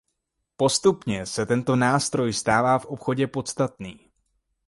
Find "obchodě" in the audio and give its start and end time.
2.85-3.27